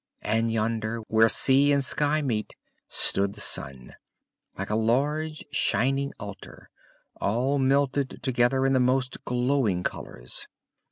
And 0.23 0.49
yonder, 0.49 1.01
where 1.09 1.29
sea 1.29 1.71
and 1.71 1.85
sky 1.85 2.23
meet, 2.23 2.55
stood 2.87 3.33
the 3.35 3.39
sun, 3.39 3.93
like 4.57 4.71
a 4.71 4.75
large 4.75 5.45
shining 5.51 6.11
altar, 6.19 6.71
all 7.17 7.59
melted 7.59 8.23
together 8.23 8.65
in 8.65 8.73
the 8.73 8.79
most 8.79 9.23
glowing 9.25 9.83
colors. 9.83 10.47